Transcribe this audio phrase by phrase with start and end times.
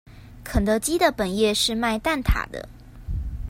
[0.43, 2.67] 肯德基的本業是賣蛋塔的